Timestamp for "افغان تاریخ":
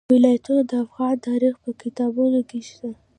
0.85-1.53